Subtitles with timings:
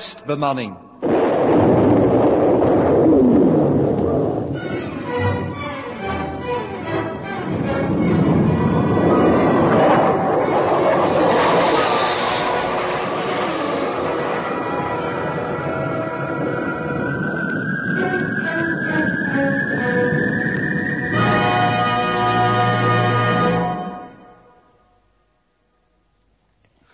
[0.00, 0.74] testbemanning.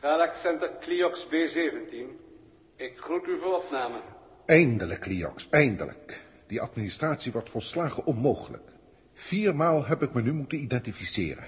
[0.02, 1.75] Galax Center Cliox B17.
[3.26, 3.38] U.
[4.46, 6.24] Eindelijk, Liox, eindelijk.
[6.46, 8.70] Die administratie wordt volslagen onmogelijk.
[9.14, 11.44] Viermaal heb ik me nu moeten identificeren.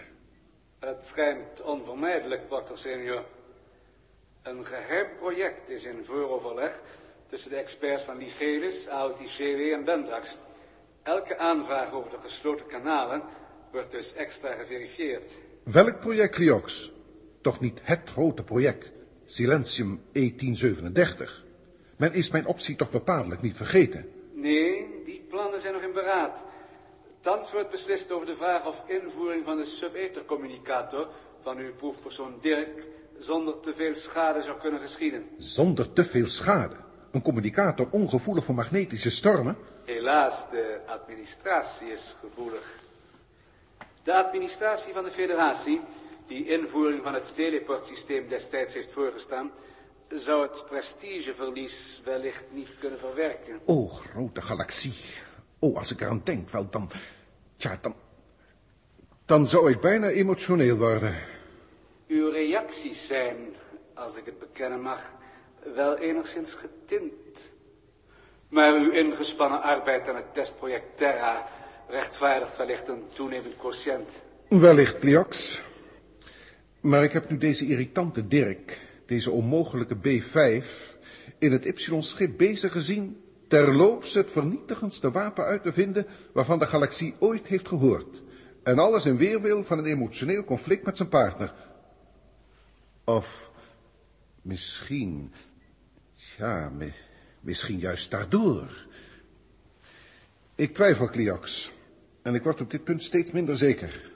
[0.78, 3.24] Het schijnt onvermijdelijk, Proctor senior.
[4.42, 6.82] Een geheim project is in vooroverleg
[7.27, 10.37] tussen de experts van Ligelis, AOTCW en Bendrax.
[11.02, 13.23] Elke aanvraag over de gesloten kanalen
[13.73, 15.32] wordt dus extra geverifieerd.
[15.62, 16.93] Welk project, Liox?
[17.40, 18.90] Toch niet het grote project,
[19.24, 21.48] Silentium E1037.
[21.99, 24.10] Men is mijn optie toch bepaaldelijk niet vergeten.
[24.32, 26.45] Nee, die plannen zijn nog in beraad.
[27.21, 31.09] Thans wordt beslist over de vraag of invoering van de sub-ethercommunicator
[31.43, 32.87] van uw proefpersoon Dirk
[33.18, 35.29] zonder te veel schade zou kunnen geschieden.
[35.38, 36.74] Zonder te veel schade.
[37.10, 39.57] Een communicator ongevoelig voor magnetische stormen?
[39.85, 42.80] Helaas, de administratie is gevoelig.
[44.02, 45.80] De administratie van de federatie,
[46.27, 49.51] die invoering van het teleportsysteem destijds heeft voorgestaan,
[50.14, 53.60] zou het prestigeverlies wellicht niet kunnen verwerken.
[53.64, 54.95] O, grote galaxie.
[55.59, 56.90] O, als ik eraan denk, wel dan...
[57.56, 57.95] Tja, dan...
[59.24, 61.15] Dan zou ik bijna emotioneel worden.
[62.06, 63.37] Uw reacties zijn,
[63.95, 65.12] als ik het bekennen mag,
[65.75, 67.53] wel enigszins getint.
[68.48, 71.48] Maar uw ingespannen arbeid aan het testproject Terra
[71.88, 74.12] rechtvaardigt wellicht een toenemend quotient.
[74.49, 75.62] Wellicht, Liox.
[76.81, 80.67] Maar ik heb nu deze irritante Dirk, deze onmogelijke B5,
[81.39, 87.15] in het Y-schip bezig gezien, terloops het vernietigendste wapen uit te vinden waarvan de galaxie
[87.19, 88.23] ooit heeft gehoord.
[88.63, 91.55] En alles in weerwil van een emotioneel conflict met zijn partner.
[93.05, 93.51] Of
[94.43, 95.33] misschien,
[96.39, 96.93] ja, mi-
[97.41, 98.87] misschien juist daardoor.
[100.55, 101.73] Ik twijfel, Cliox.
[102.23, 104.08] En ik word op dit punt steeds minder zeker.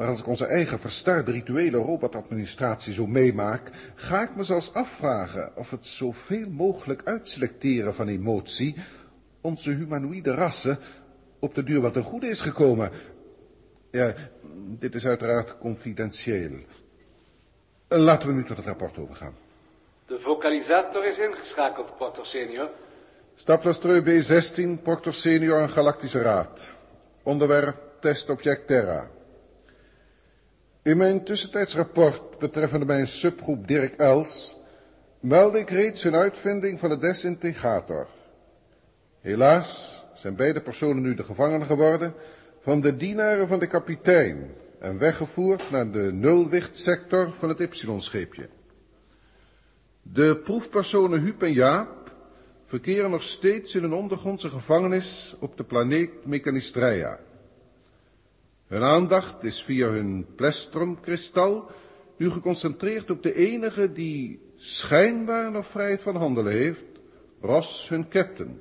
[0.00, 5.56] Maar als ik onze eigen verstaarde rituele robotadministratie zo meemaak, ga ik me zelfs afvragen
[5.56, 8.76] of het zoveel mogelijk uitselecteren van emotie
[9.40, 10.78] onze humanoïde rassen
[11.40, 12.90] op de duur wat ten goede is gekomen.
[13.90, 14.14] Ja,
[14.78, 16.58] dit is uiteraard confidentieel.
[17.88, 19.34] Laten we nu tot het rapport overgaan.
[20.06, 22.70] De vocalisator is ingeschakeld, Proctor senior.
[23.34, 26.70] Staplastreu B16, Proctor Senior en Galactische Raad.
[27.22, 29.18] Onderwerp testobject Terra.
[30.82, 34.56] In mijn tussentijds rapport betreffende mijn subgroep Dirk Els
[35.20, 38.06] meldde ik reeds een uitvinding van de desintegrator.
[39.20, 42.14] Helaas zijn beide personen nu de gevangenen geworden
[42.60, 48.48] van de dienaren van de kapitein en weggevoerd naar de nulwichtsector van het Y-scheepje.
[50.02, 52.14] De proefpersonen Huub en Jaap
[52.66, 57.18] verkeren nog steeds in een ondergrondse gevangenis op de planeet Mechanistreia.
[58.70, 61.70] Hun aandacht is via hun plestrumkristal
[62.16, 66.84] nu geconcentreerd op de enige die schijnbaar nog vrijheid van handelen heeft,
[67.40, 68.60] Ross, hun captain.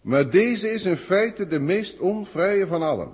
[0.00, 3.12] Maar deze is in feite de meest onvrije van allen.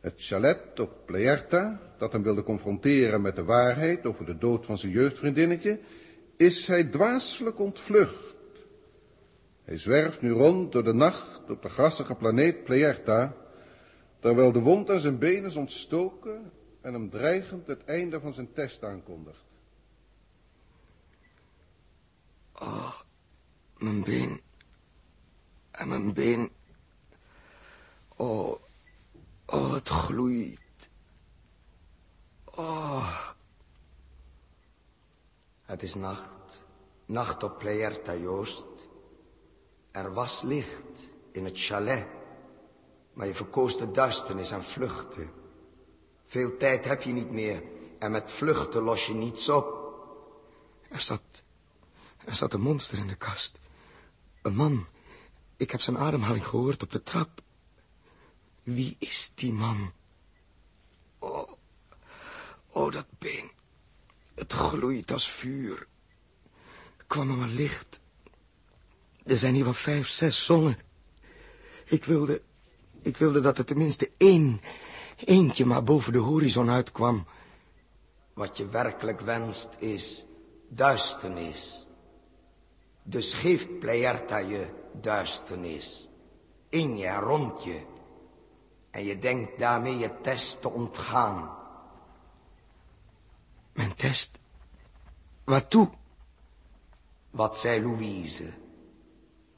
[0.00, 4.78] Het chalet op Pleerta, dat hem wilde confronteren met de waarheid over de dood van
[4.78, 5.80] zijn jeugdvriendinnetje,
[6.36, 8.34] is hij dwaaselijk ontvlucht.
[9.62, 13.43] Hij zwerft nu rond door de nacht op de grassige planeet Pleerta,
[14.24, 18.52] terwijl de wond aan zijn been is ontstoken en hem dreigend het einde van zijn
[18.52, 19.44] test aankondigt.
[22.52, 23.00] Oh,
[23.78, 24.40] mijn been.
[25.70, 26.50] En mijn been.
[28.16, 28.60] Oh,
[29.46, 30.90] oh, het gloeit.
[32.44, 33.30] Oh.
[35.62, 36.62] Het is nacht.
[37.06, 38.88] Nacht op Pleierta, Joost.
[39.90, 42.06] Er was licht in het chalet.
[43.14, 45.28] Maar je verkoos de duisternis en vluchtte.
[46.26, 47.62] Veel tijd heb je niet meer.
[47.98, 49.82] En met vluchten los je niets op.
[50.88, 51.42] Er zat...
[52.24, 53.58] Er zat een monster in de kast.
[54.42, 54.86] Een man.
[55.56, 57.42] Ik heb zijn ademhaling gehoord op de trap.
[58.62, 59.92] Wie is die man?
[61.18, 61.52] Oh,
[62.70, 63.50] oh dat been.
[64.34, 65.86] Het gloeit als vuur.
[67.06, 68.00] Kwam er maar licht.
[69.24, 70.78] Er zijn hier wel vijf, zes zongen.
[71.84, 72.42] Ik wilde,
[73.04, 74.60] ik wilde dat er tenminste één,
[75.16, 77.26] eentje maar boven de horizon uitkwam.
[78.32, 80.26] Wat je werkelijk wenst is
[80.68, 81.86] duisternis.
[83.02, 84.66] Dus geeft Pleierta je
[85.00, 86.08] duisternis.
[86.68, 87.82] In je en rond je.
[88.90, 91.56] En je denkt daarmee je test te ontgaan.
[93.72, 94.38] Mijn test?
[95.44, 95.90] Waartoe?
[97.30, 98.52] Wat zei Louise?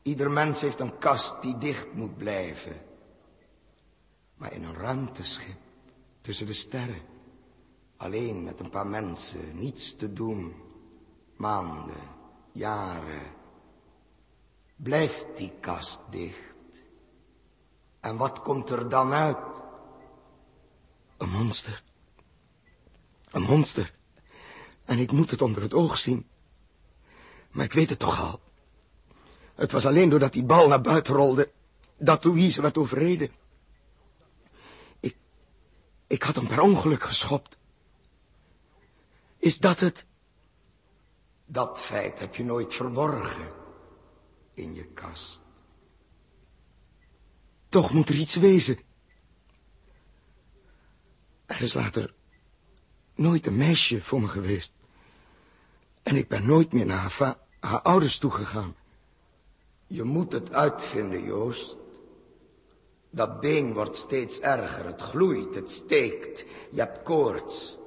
[0.02, 2.85] Ieder mens heeft een kast die dicht moet blijven.
[4.36, 5.58] Maar in een ruimteschip,
[6.20, 7.02] tussen de sterren,
[7.96, 10.54] alleen met een paar mensen, niets te doen,
[11.36, 12.00] maanden,
[12.52, 13.34] jaren,
[14.76, 16.54] blijft die kast dicht.
[18.00, 19.38] En wat komt er dan uit?
[21.16, 21.82] Een monster.
[23.30, 23.94] Een monster.
[24.84, 26.26] En ik moet het onder het oog zien.
[27.50, 28.40] Maar ik weet het toch al.
[29.54, 31.50] Het was alleen doordat die bal naar buiten rolde,
[31.96, 33.30] dat Louise werd overreden.
[36.06, 37.58] Ik, had hem per ongeluk geschopt.
[39.36, 40.06] Is dat het?
[41.46, 43.52] Dat feit heb je nooit verborgen
[44.54, 45.42] in je kast.
[47.68, 48.78] Toch moet er iets wezen.
[51.46, 52.14] Er is later
[53.14, 54.74] nooit een meisje voor me geweest.
[56.02, 58.74] En ik ben nooit meer naar haar, haar ouders toegegaan.
[59.86, 61.78] Je moet het uitvinden, Joost.
[63.16, 64.86] Dat been wordt steeds erger.
[64.86, 66.44] Het gloeit, het steekt.
[66.70, 67.78] Je hebt koorts.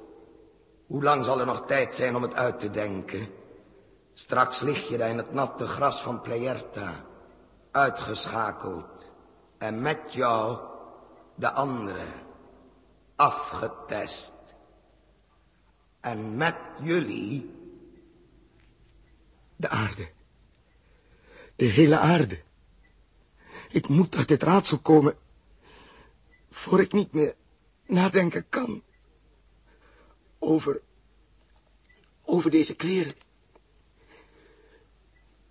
[0.86, 3.28] Hoe lang zal er nog tijd zijn om het uit te denken?
[4.12, 7.04] Straks lig je daar in het natte gras van Pleierta.
[7.70, 9.06] Uitgeschakeld.
[9.58, 10.58] En met jou
[11.34, 12.04] de andere.
[13.16, 14.54] Afgetest.
[16.00, 17.54] En met jullie
[19.56, 20.08] de aarde.
[21.56, 22.42] De hele aarde.
[23.70, 25.18] Ik moet uit dit raadsel komen,
[26.50, 27.34] voor ik niet meer
[27.86, 28.82] nadenken kan.
[30.38, 30.80] Over,
[32.22, 33.14] over deze kleren.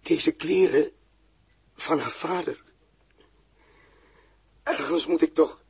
[0.02, 0.92] Deze kleren
[1.74, 2.64] van haar vader.
[4.64, 5.64] Ergens moet ik toch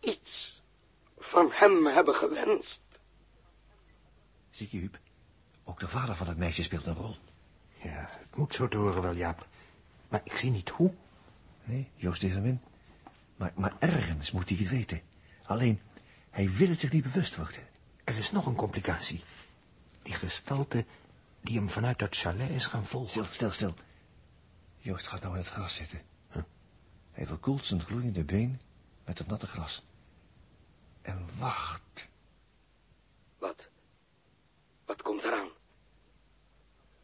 [0.00, 0.62] iets
[1.18, 2.82] van hem hebben gewenst.
[4.50, 4.98] Zie je, Huub?
[5.64, 7.16] Ook de vader van het meisje speelt een rol.
[7.82, 9.46] Ja, het moet zo te horen wel, Jaap.
[10.08, 10.94] Maar ik zie niet hoe.
[11.64, 12.60] Nee, Joost is erin.
[13.36, 15.00] Maar, maar ergens moet hij het weten.
[15.42, 15.80] Alleen,
[16.30, 17.68] hij wil het zich niet bewust worden.
[18.04, 19.22] Er is nog een complicatie.
[20.02, 20.84] Die gestalte
[21.40, 23.10] die hem vanuit dat chalet is gaan volgen.
[23.10, 23.74] Stil, stil, stil.
[24.78, 26.00] Joost gaat nou in het gras zitten.
[26.32, 26.42] Huh?
[27.10, 28.60] Hij verkoelt zijn gloeiende been
[29.04, 29.84] met het natte gras.
[31.02, 32.08] En wacht.
[33.38, 33.68] Wat?
[34.84, 35.48] Wat komt eraan?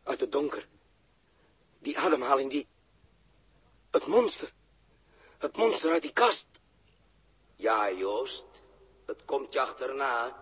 [0.03, 0.69] Uit het donker.
[1.79, 2.67] Die ademhaling, die...
[3.96, 4.52] Het monster.
[5.38, 6.48] Het monster uit die kast.
[7.54, 8.46] Ja, Joost.
[9.06, 10.37] Het komt je achterna.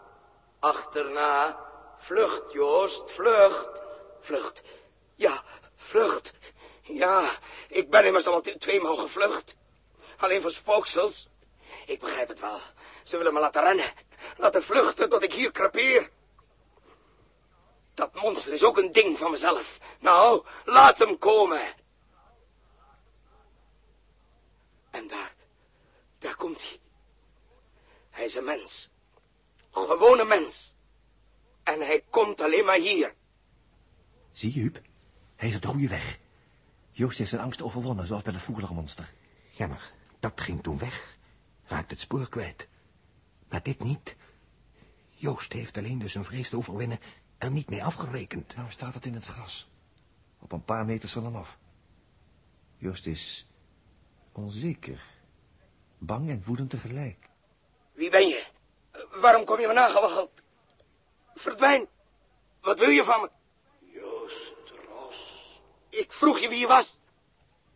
[0.58, 1.66] Achterna.
[1.98, 3.82] Vlucht, Joost, vlucht.
[4.20, 4.62] Vlucht.
[5.14, 5.42] Ja,
[5.76, 6.32] vlucht.
[6.82, 7.30] Ja,
[7.68, 9.56] ik ben immers al tweemaal gevlucht.
[10.16, 11.28] Alleen voor spooksels.
[11.86, 12.60] Ik begrijp het wel.
[13.02, 13.92] Ze willen me laten rennen.
[14.36, 16.10] Laten vluchten tot ik hier krapeer.
[17.94, 19.78] Dat monster is ook een ding van mezelf.
[19.98, 21.82] Nou, laat hem komen.
[24.94, 25.34] En daar,
[26.18, 26.78] daar komt hij.
[28.10, 28.90] Hij is een mens.
[29.72, 30.74] Een gewone mens.
[31.62, 33.14] En hij komt alleen maar hier.
[34.32, 34.80] Zie je, Huub?
[35.36, 36.18] Hij is op de goede weg.
[36.90, 39.12] Joost heeft zijn angst overwonnen, zoals bij het vroegere monster.
[39.50, 41.16] Ja, maar dat ging toen weg.
[41.64, 42.68] Raakt het spoor kwijt.
[43.48, 44.16] Maar dit niet.
[45.10, 46.98] Joost heeft alleen dus een vrees te overwinnen
[47.38, 48.56] er niet mee afgerekend.
[48.56, 49.68] Nou staat het in het gras.
[50.38, 51.58] Op een paar meters van hem af.
[52.76, 53.46] Joost is
[54.36, 55.00] onzeker.
[55.98, 57.28] Bang en woedend tegelijk.
[57.92, 58.44] Wie ben je?
[59.10, 60.42] Waarom kom je me nagewaggeld?
[61.34, 61.86] Verdwijn.
[62.60, 63.30] Wat wil je van me?
[63.80, 64.54] Joost
[64.88, 65.60] Ros.
[65.88, 66.96] Ik vroeg je wie je was.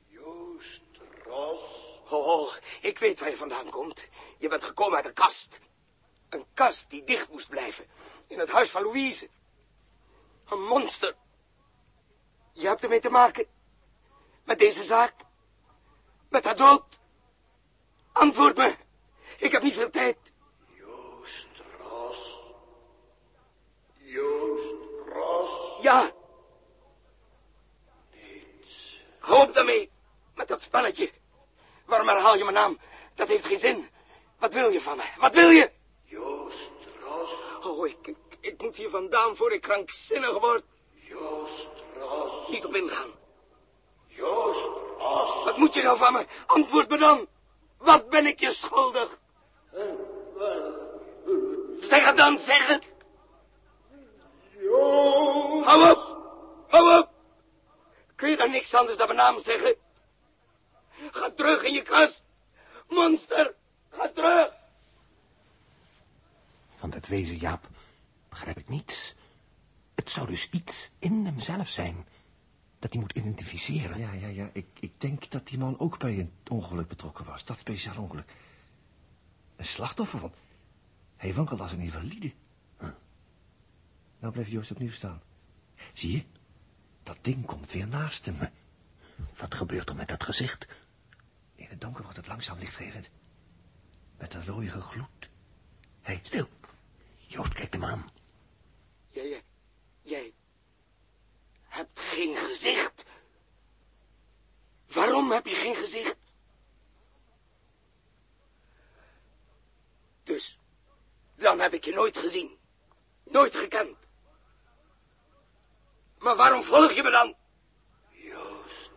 [0.06, 0.82] Joost
[1.24, 2.00] Ros.
[2.08, 4.06] Oh, ik weet waar je vandaan komt.
[4.38, 5.60] Je bent gekomen uit een kast.
[6.28, 7.86] Een kast die dicht moest blijven.
[8.26, 9.28] In het huis van Louise.
[10.48, 11.14] Een monster.
[12.52, 13.46] Je hebt ermee te maken.
[14.44, 15.14] Met deze zaak.
[16.28, 16.84] Met haar dood.
[18.12, 18.74] Antwoord me.
[19.38, 20.16] Ik heb niet veel tijd.
[20.74, 22.42] Joost Ros.
[23.96, 24.74] Joost
[25.14, 25.78] Ros.
[25.82, 26.10] Ja.
[28.12, 29.02] Niets.
[29.18, 29.90] Hou op daarmee.
[30.34, 31.10] Met dat spelletje.
[31.84, 32.78] Waarom herhaal je mijn naam?
[33.14, 33.88] Dat heeft geen zin.
[34.38, 35.02] Wat wil je van me?
[35.18, 35.70] Wat wil je?
[36.04, 37.32] Joost Ros.
[37.62, 40.64] Oh, ik, ik, ik moet hier vandaan voor ik krankzinnig word.
[40.92, 42.48] Joost Ros.
[42.48, 43.10] Niet op ingaan.
[44.06, 44.87] Joost
[45.44, 46.26] Wat moet je nou van me?
[46.46, 47.26] Antwoord me dan.
[47.78, 49.18] Wat ben ik je schuldig?
[51.74, 52.86] Zeg het dan, zeg het.
[54.58, 55.66] Joost.
[56.68, 57.10] Hou op.
[58.16, 59.74] kan niks anders dan mijn naam zeggen.
[61.10, 62.24] Ga terug in je kast.
[62.88, 63.54] Monster,
[63.90, 64.52] ga terug.
[66.76, 67.66] Van dat wezen, Jaap,
[68.28, 69.14] begrijp ik niets.
[69.94, 72.06] Het zou dus iets in hemzelf zijn
[72.78, 73.98] dat hij moet identificeren.
[73.98, 74.50] Ja, ja, ja.
[74.52, 77.44] Ik, ik denk dat die man ook bij een ongeluk betrokken was.
[77.44, 78.36] Dat speciaal ongeluk.
[79.56, 80.32] Een slachtoffer van...
[81.16, 82.32] Hij wankelde als een invalide.
[82.78, 82.88] Huh.
[84.18, 85.22] Nou blijft Joost opnieuw staan.
[85.92, 86.24] Zie je?
[87.02, 88.36] Dat ding komt weer naast hem.
[89.36, 90.66] Wat gebeurt er met dat gezicht?
[91.54, 93.10] In het donker wordt het langzaam lichtgevend.
[94.18, 95.28] Met een rode gloed.
[96.00, 96.48] Hé, hey, stil.
[97.16, 98.10] Joost kijkt hem aan.
[99.10, 99.42] Jij,
[100.00, 100.32] jij
[101.78, 103.04] hebt geen gezicht.
[104.86, 106.16] Waarom heb je geen gezicht?
[110.22, 110.58] Dus,
[111.34, 112.58] dan heb ik je nooit gezien.
[113.24, 113.96] Nooit gekend.
[116.18, 117.36] Maar waarom volg je me dan?
[118.10, 118.90] Joost.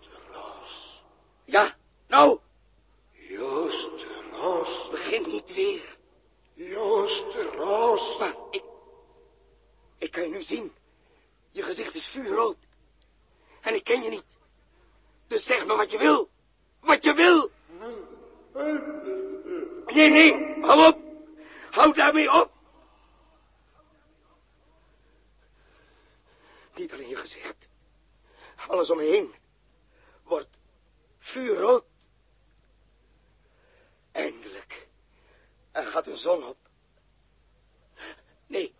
[1.43, 2.39] Ja, nou?
[3.11, 3.89] Joost
[4.31, 4.89] Ros.
[4.89, 5.97] Begin niet weer.
[6.53, 8.19] Joost Ros.
[8.19, 8.63] Maar ik...
[9.97, 10.75] Ik kan je nu zien.
[11.51, 12.57] Je gezicht is vuurrood.
[13.61, 14.37] En ik ken je niet.
[15.27, 16.29] Dus zeg me wat je wil.
[16.79, 17.51] Wat je wil.
[19.93, 20.99] Nee, nee, hou op.
[21.71, 22.51] Hou daarmee op.
[26.75, 27.69] Niet alleen je gezicht.
[28.67, 29.33] Alles om me heen
[30.23, 30.59] wordt
[31.19, 31.85] vuurrood.
[34.11, 34.87] Eindelijk.
[35.71, 36.57] Er gaat een zon op.
[38.47, 38.73] Nee.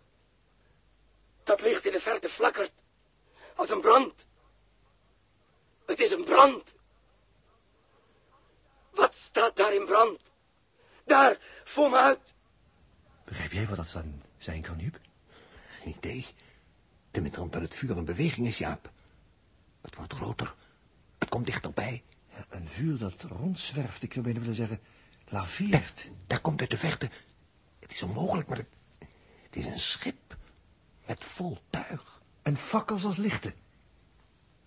[1.42, 2.82] Dat licht in de verte flakkert.
[3.54, 4.26] Als een brand.
[5.86, 6.74] Het is een brand.
[8.90, 10.20] Wat staat daar in brand?
[11.04, 12.34] Daar, voor me uit.
[13.24, 15.00] Begrijp jij wat dat dan zijn kan, Huub?
[15.80, 16.26] Geen idee.
[17.10, 18.90] Tenminste omdat het vuur in beweging is, Jaap.
[19.80, 20.54] Het wordt groter.
[21.18, 22.04] Het komt dichterbij.
[22.28, 24.80] Ja, een vuur dat rondzwerft, ik zou bijna willen zeggen,
[25.28, 26.08] laveert.
[26.26, 27.10] Daar, komt uit de vechten.
[27.78, 28.68] Het is onmogelijk, maar het,
[29.42, 30.36] het is een schip
[31.06, 32.22] met vol tuig.
[32.42, 33.54] En fakkels als lichten.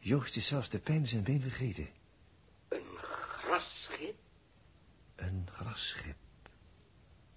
[0.05, 1.87] Joost is zelfs de pijn in zijn been vergeten.
[2.67, 4.15] Een grasschip?
[5.15, 6.15] Een grasschip.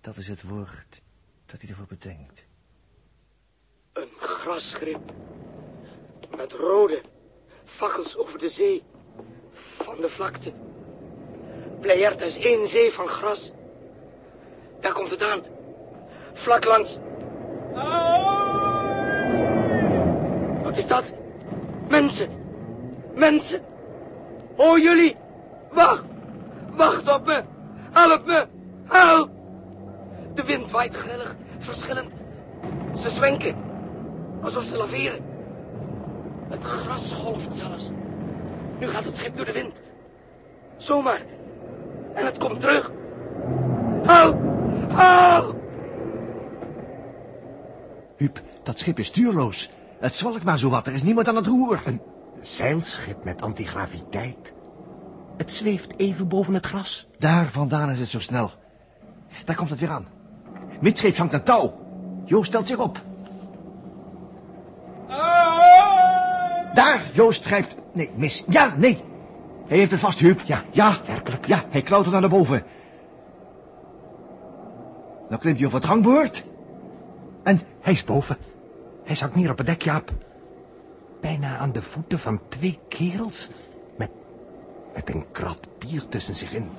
[0.01, 1.01] Dat is het woord
[1.47, 2.45] dat hij ervoor bedenkt.
[3.93, 5.13] Een grasschip.
[6.37, 7.03] Met rode
[7.65, 8.83] fakkels over de zee.
[9.53, 10.53] Van de vlakte.
[11.81, 13.53] Pleiert is één zee van gras.
[14.81, 15.41] Daar komt het aan.
[16.33, 16.99] Vlak langs.
[20.63, 21.15] Wat is dat?
[21.89, 22.38] Mensen.
[23.19, 23.61] Mensen.
[24.57, 25.17] Hoor jullie?
[25.73, 26.05] Wacht.
[26.71, 27.43] Wacht op me.
[27.93, 28.47] Help me.
[28.85, 29.31] Help.
[30.35, 32.13] De wind waait grillig, verschillend.
[32.95, 33.55] Ze zwenken,
[34.43, 35.25] alsof ze laveren.
[36.49, 37.91] Het gras golft zelfs.
[38.79, 39.81] Nu gaat het schip door de wind.
[40.77, 41.21] Zomaar.
[42.15, 42.91] En het komt terug.
[44.03, 44.39] Help!
[44.89, 45.57] Help!
[48.17, 49.71] Huub, dat schip is stuurloos.
[49.99, 51.81] Het zwalkt maar zo wat, er is niemand aan het roer.
[51.85, 52.01] Een
[52.55, 54.53] zeilschip met antigraviteit.
[55.37, 57.09] Het zweeft even boven het gras.
[57.19, 58.51] Daar vandaan is het zo snel.
[59.45, 60.07] Daar komt het weer aan.
[60.81, 61.75] Midscheep hangt een touw.
[62.25, 63.03] Joost stelt zich op.
[66.75, 67.75] Daar, Joost grijpt...
[67.93, 68.45] Nee, mis.
[68.49, 69.05] Ja, nee.
[69.67, 70.41] Hij heeft het vast, Huub.
[70.41, 70.97] Ja, ja.
[71.07, 71.47] Werkelijk?
[71.47, 72.63] Ja, hij klautert naar boven.
[75.29, 76.45] Dan klimt hij over het gangboord.
[77.43, 78.37] En hij is boven.
[79.05, 80.13] Hij zakt neer op het dek, Jaap.
[81.21, 83.49] Bijna aan de voeten van twee kerels...
[83.97, 84.11] met,
[84.95, 86.71] met een krat bier tussen zich in.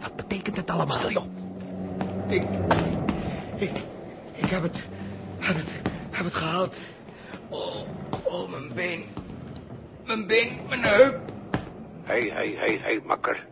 [0.00, 0.96] Wat betekent het allemaal?
[0.96, 1.26] Stil, joh.
[2.28, 2.42] Ik,
[3.56, 3.70] ik,
[4.32, 4.82] ik heb het,
[5.38, 5.68] heb het,
[6.10, 6.76] heb het gehaald.
[7.48, 7.76] Oh,
[8.22, 9.04] oh, mijn been.
[10.04, 11.20] Mijn been, mijn heup.
[12.02, 13.46] Hé, hé, hé, hé, makker.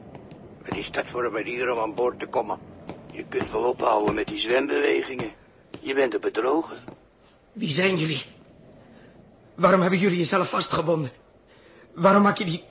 [0.65, 2.59] Wat is dat voor een manier om aan boord te komen?
[3.13, 5.33] Je kunt wel ophouden met die zwembewegingen.
[5.81, 6.79] Je bent er bedrogen.
[7.53, 8.23] Wie zijn jullie?
[9.61, 11.11] Waarom hebben jullie jezelf vastgebonden?
[11.95, 12.65] Waarom maak je die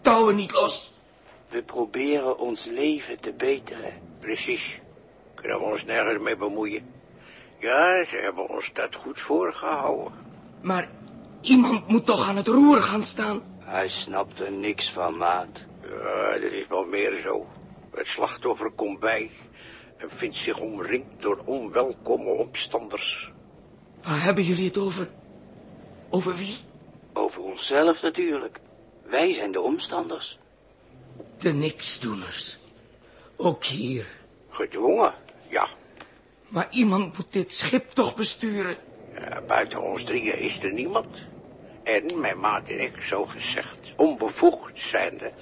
[0.00, 0.92] touwen niet los?
[1.48, 3.92] We proberen ons leven te beteren.
[4.18, 4.80] Precies.
[5.34, 6.90] Kunnen we ons nergens mee bemoeien.
[7.58, 10.12] Ja, ze hebben ons dat goed voorgehouden.
[10.62, 10.90] Maar
[11.40, 13.42] iemand moet toch aan het roer gaan staan?
[13.58, 15.64] Hij snapt er niks van, maat.
[15.82, 17.46] Ja, dat is wel meer zo.
[17.94, 19.30] Het slachtoffer komt bij
[19.96, 23.32] en vindt zich omringd door onwelkome omstanders.
[24.02, 25.08] Waar hebben jullie het over?
[26.10, 26.56] Over wie?
[27.12, 28.60] Over onszelf natuurlijk.
[29.02, 30.38] Wij zijn de omstanders.
[31.38, 32.58] De niksdoeners.
[33.36, 34.06] Ook hier.
[34.48, 35.14] Gedwongen,
[35.48, 35.66] ja.
[36.48, 38.76] Maar iemand moet dit schip toch besturen?
[39.14, 39.40] ja.
[39.46, 41.26] Buiten ons drieën is er niemand.
[41.82, 45.32] En mijn maat en ik, zo gezegd, onbevoegd zijnde,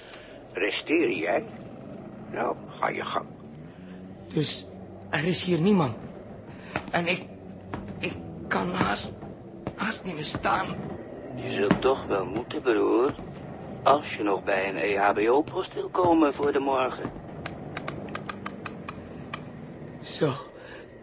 [0.53, 1.45] resteer jij?
[2.31, 3.25] Nou, ga je gang.
[4.27, 4.65] Dus
[5.09, 5.95] er is hier niemand.
[6.91, 7.25] En ik...
[7.99, 8.13] Ik
[8.47, 9.11] kan haast...
[9.79, 10.75] haast niet meer staan.
[11.35, 13.15] Je zult toch wel moeten, broer.
[13.83, 17.11] Als je nog bij een EHBO-post wil komen voor de morgen.
[20.01, 20.33] Zo,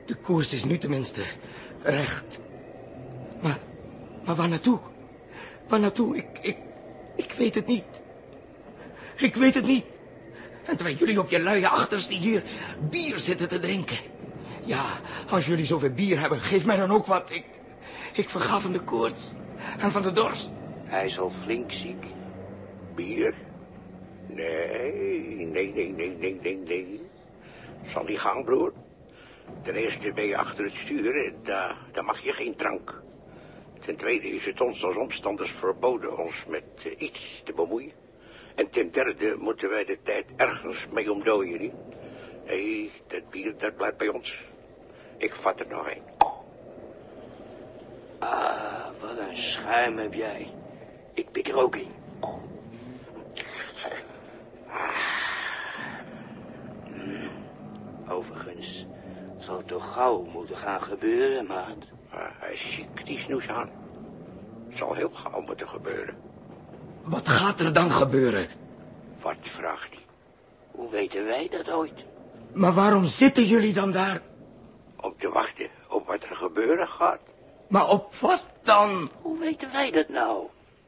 [0.07, 1.23] de koers is nu tenminste
[1.83, 2.39] recht.
[3.41, 3.59] Maar,
[4.25, 4.81] maar waar naartoe?
[5.69, 6.17] Waar naartoe?
[6.17, 6.57] Ik, ik,
[7.17, 7.85] ik weet het niet.
[9.17, 9.85] Ik weet het niet.
[10.65, 12.43] En terwijl jullie op je luie achterste hier
[12.91, 13.97] bier zitten te drinken.
[14.65, 14.85] Ja,
[15.31, 17.31] als jullie zoveel bier hebben, geef mij dan ook wat.
[17.31, 17.45] Ik,
[18.17, 19.33] ik verga van de koorts
[19.79, 20.53] en van de dorst.
[20.85, 22.07] Hij is al flink ziek.
[22.95, 23.35] Bier?
[24.27, 27.01] Nee, nee, nee, nee, nee, nee, nee.
[27.87, 28.73] Zal niet gaan, broer.
[29.63, 33.03] Ten eerste ben je achter het stuur en daar, daar mag je geen drank.
[33.81, 37.93] Ten tweede is het ons als omstanders verboden ons met eh, iets te bemoeien.
[38.55, 41.75] En ten derde moeten wij de tijd ergens mee omdooien, niet?
[42.47, 44.45] Nee, dat bier, dat blijft bij ons.
[45.19, 46.16] Ik vat er nog een.
[48.19, 50.55] Ah, wat een schuim heb jij.
[51.15, 51.91] Ik pik er ook in.
[56.91, 57.31] Hmm.
[58.09, 58.87] Overigens,
[59.35, 61.77] het zal toch gauw moeten gaan gebeuren, maat.
[62.11, 63.71] Ah, hij is ziek, die snoes aan.
[64.69, 66.17] Het zal heel gauw moeten gebeuren.
[67.03, 68.49] Wat gaat er dan gebeuren?
[69.21, 70.05] Wat vraagt hij?
[70.71, 72.05] Hoe weten wij dat ooit?
[72.53, 74.21] Maar waarom zitten jullie dan daar?
[74.97, 77.21] Om te wachten op wat er gebeuren gaat.
[77.69, 79.11] Maar op wat dan?
[79.23, 80.47] Hoe weten wij dat nou?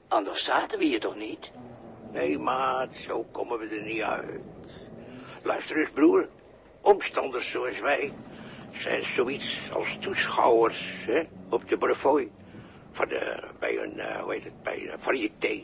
[0.09, 1.51] Anders zaten we hier toch niet?
[2.13, 4.41] Nee, maat, zo komen we er niet uit.
[5.43, 6.29] Luister eens, broer.
[6.81, 8.13] Omstanders zoals wij
[8.73, 12.31] zijn zoiets als toeschouwers hè, op de brevooi.
[12.91, 15.61] Van de, bij een, uh, hoe heet het, bij een variété.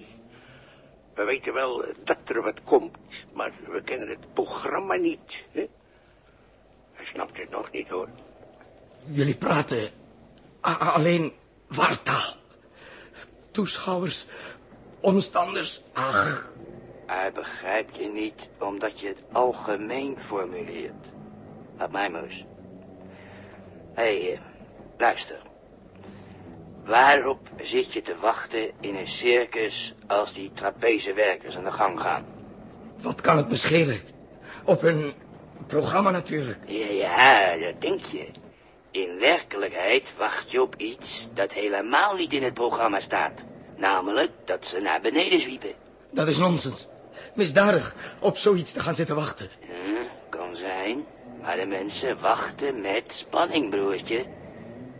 [1.15, 5.47] We weten wel dat er wat komt, maar we kennen het programma niet.
[5.51, 5.67] Hè?
[6.93, 8.09] Hij snapt het nog niet, hoor.
[9.07, 9.91] Jullie praten
[10.65, 11.33] alleen
[11.67, 12.35] wartaal.
[13.51, 14.27] Toeschouwers,
[15.01, 15.83] omstanders.
[15.93, 16.51] Ach,
[17.07, 21.07] Hij begrijpt je niet omdat je het algemeen formuleert.
[21.79, 22.45] Laat mij maar eens.
[23.95, 24.41] Hé, hey, eh,
[24.99, 25.43] luister.
[26.85, 32.35] Waarop zit je te wachten in een circus als die trapezewerkers aan de gang gaan?
[33.05, 34.01] wat kan het me schelen?
[34.65, 35.13] Op een
[35.67, 36.59] programma natuurlijk.
[36.67, 38.29] Ja, ja, dat denk je.
[38.95, 43.45] In werkelijkheid wacht je op iets dat helemaal niet in het programma staat.
[43.77, 45.75] Namelijk dat ze naar beneden zwiepen.
[46.11, 46.89] Dat is nonsens.
[47.35, 49.49] Misdadig op zoiets te gaan zitten wachten.
[49.61, 51.05] Hm, kan zijn.
[51.43, 54.25] Maar de mensen wachten met spanning, broertje.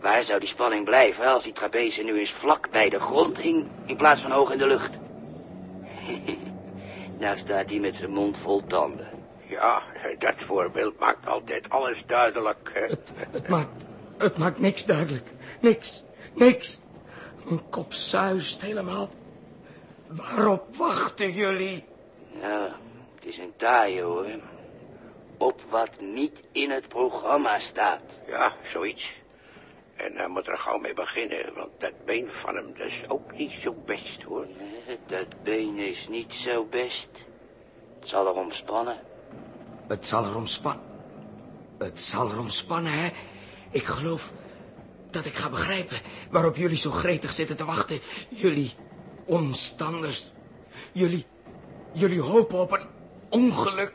[0.01, 3.67] Waar zou die spanning blijven als die trapeze nu eens vlak bij de grond hing...
[3.85, 4.97] in plaats van hoog in de lucht?
[7.19, 9.14] nou staat hij met zijn mond vol tanden.
[9.47, 9.81] Ja,
[10.17, 12.71] dat voorbeeld maakt altijd alles duidelijk.
[12.73, 12.85] Hè?
[13.31, 13.83] Het maakt,
[14.17, 15.27] het maakt niks duidelijk.
[15.59, 16.03] Niks,
[16.33, 16.79] niks.
[17.43, 19.09] Mijn kop zuist helemaal.
[20.07, 21.83] Waarop wachten jullie?
[22.41, 22.71] Nou,
[23.15, 24.25] het is een taai, hoor.
[25.37, 28.03] Op wat niet in het programma staat.
[28.27, 29.21] Ja, zoiets.
[29.95, 33.31] En hij moet er gauw mee beginnen, want dat been van hem, dat is ook
[33.31, 34.45] niet zo best, hoor.
[35.05, 37.25] Dat been is niet zo best.
[37.99, 38.97] Het zal erom spannen.
[39.87, 40.83] Het zal erom spannen.
[41.77, 43.09] Het zal erom spannen, hè?
[43.71, 44.31] Ik geloof
[45.11, 45.97] dat ik ga begrijpen
[46.29, 47.99] waarop jullie zo gretig zitten te wachten.
[48.29, 48.73] Jullie
[49.25, 50.31] omstanders.
[50.91, 51.25] Jullie,
[51.93, 52.87] jullie hopen op een
[53.29, 53.93] ongeluk.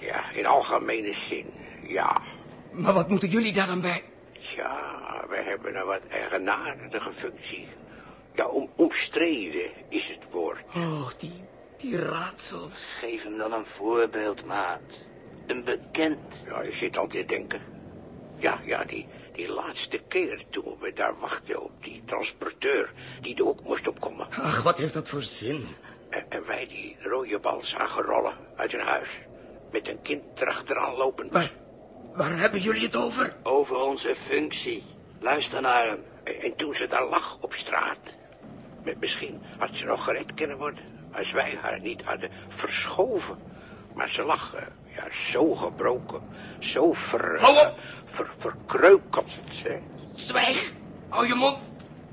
[0.00, 1.46] Ja, in algemene zin,
[1.86, 2.22] ja.
[2.72, 4.04] Maar wat moeten jullie daar dan bij?
[4.32, 7.68] Ja, we hebben een wat eigenaardige functie.
[8.34, 10.64] Ja, om, omstreden is het woord.
[10.74, 11.44] Oh, die,
[11.84, 12.94] die raadsels.
[12.98, 14.80] Geef hem dan een voorbeeld, maat.
[15.46, 16.44] Een bekend.
[16.46, 17.60] Ja, je zit al te denken.
[18.36, 22.92] Ja, ja, die, die laatste keer toen we daar wachten op die transporteur...
[23.20, 24.26] die er ook moest opkomen.
[24.30, 25.66] Ach, wat heeft dat voor zin?
[26.10, 29.18] En, en wij die rode bal zagen rollen uit hun huis.
[29.72, 31.32] Met een kind erachteraan lopend.
[31.32, 31.52] Waar,
[32.14, 33.36] waar hebben jullie het over?
[33.42, 34.82] Over onze functie.
[35.20, 36.02] Luister naar hem.
[36.24, 38.16] En, en toen ze daar lag op straat...
[38.84, 40.93] Met, misschien had ze nog gered kunnen worden...
[41.16, 43.38] als wij haar niet hadden verschoven.
[43.94, 46.22] Maar ze lag eh, ja, zo gebroken,
[46.58, 47.74] zo ver, op!
[48.04, 49.32] ver, verkreukeld.
[49.62, 49.80] Hè.
[50.14, 50.72] Zwijg!
[51.08, 51.58] Hou je mond!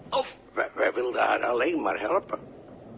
[0.09, 0.37] Of...
[0.53, 2.39] Wij, wij wilden haar alleen maar helpen.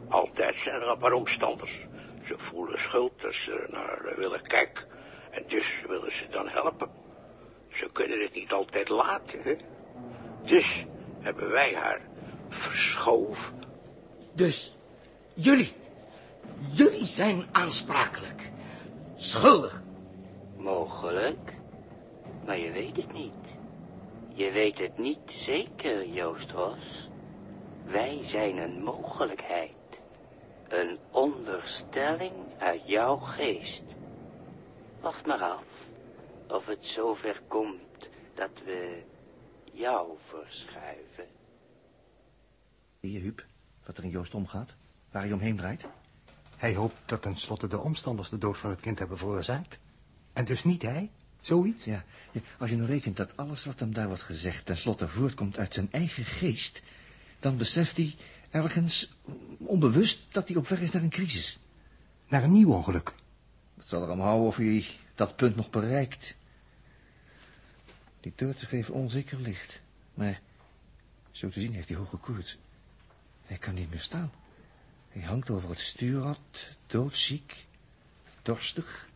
[0.09, 1.85] Altijd zijn er een paar omstanders.
[2.23, 4.85] Ze voelen schuld als ze naar haar willen kijken.
[5.31, 6.89] En dus willen ze dan helpen.
[7.69, 9.55] Ze kunnen het niet altijd laten, hè.
[10.43, 10.85] Dus
[11.21, 12.01] hebben wij haar
[12.53, 13.53] Verschoven?
[14.33, 14.75] Dus
[15.33, 15.73] jullie,
[16.71, 18.51] jullie zijn aansprakelijk.
[19.15, 19.81] Schuldig.
[20.57, 21.53] Mogelijk,
[22.45, 23.55] maar je weet het niet.
[24.33, 27.09] Je weet het niet zeker, Joost Ros.
[27.85, 29.71] Wij zijn een mogelijkheid.
[30.67, 33.83] Een onderstelling uit jouw geest.
[35.01, 35.89] Wacht maar af
[36.47, 39.03] of het zover komt dat we
[39.71, 41.27] jou verschuiven.
[43.01, 43.45] Zie je, Huub,
[43.85, 44.75] wat er in Joost omgaat?
[45.11, 45.85] Waar hij omheen draait?
[46.57, 49.79] Hij hoopt dat tenslotte de omstanders de dood van het kind hebben veroorzaakt.
[50.33, 51.09] En dus niet hij?
[51.41, 51.85] Zoiets?
[51.85, 54.65] Ja, ja, als je nu rekent dat alles wat hem daar wordt gezegd...
[54.65, 56.81] tenslotte voortkomt uit zijn eigen geest...
[57.39, 58.15] dan beseft hij
[58.49, 59.13] ergens
[59.57, 61.59] onbewust dat hij op weg is naar een crisis.
[62.27, 63.13] Naar een nieuw ongeluk.
[63.77, 64.85] Het zal er om houden of hij
[65.15, 66.35] dat punt nog bereikt.
[68.19, 69.81] Die toorts heeft onzeker licht.
[70.13, 70.41] Maar
[71.31, 72.57] zo te zien heeft hij hoge koorts.
[73.45, 74.31] Hij kan niet meer staan.
[75.13, 76.39] Hij hangt over het stuurrad,
[76.87, 77.65] doodziek,
[78.41, 79.07] dorstig.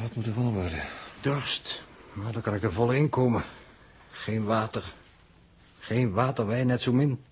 [0.00, 0.82] Wat moet er van worden?
[1.20, 1.82] Dorst.
[2.12, 3.44] Maar dan kan ik er volle in komen.
[4.10, 4.94] Geen water.
[5.78, 7.24] Geen water, wij net zo min.